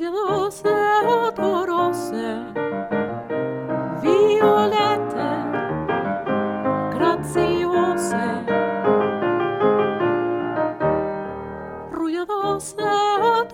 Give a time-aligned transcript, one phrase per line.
[0.00, 0.68] rugiadose
[1.44, 2.44] o rose
[4.00, 5.28] violette
[6.94, 8.24] graziose
[11.92, 12.82] rugiadose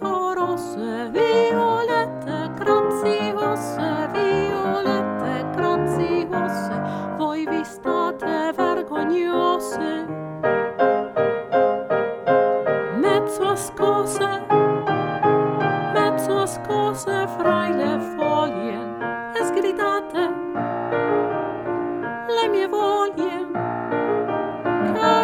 [0.02, 6.74] o rose violette graziose violette graziose
[7.18, 10.06] voi vi state vergognose
[13.00, 14.55] mezzo ascose
[16.96, 18.80] balze fra le foglie
[19.34, 20.30] e sgridate
[22.28, 23.46] le mie voglie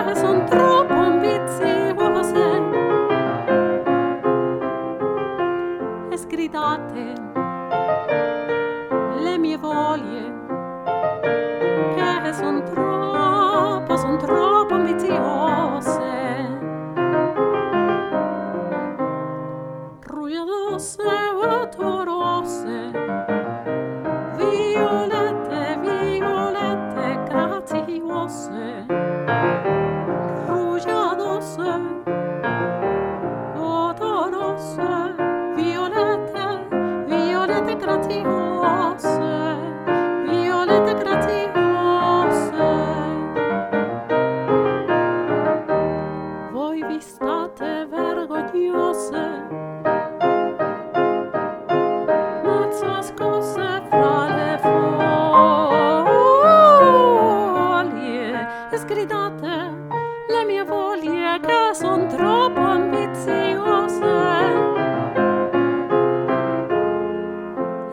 [0.05, 1.81] che son troppo ambiziose.
[6.11, 7.22] E sgridate
[30.49, 31.83] Rouge à danser,
[34.01, 35.02] à danser.
[60.43, 64.19] Suomi voljekas on tropon vitsiose.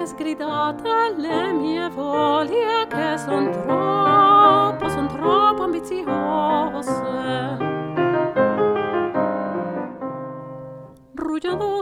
[0.06, 7.58] Sgridata le mie volie che son troppo, son troppo ambiziose.
[11.16, 11.79] Rugiadone